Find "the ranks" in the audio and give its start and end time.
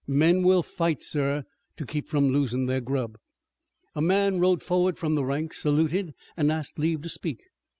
5.13-5.59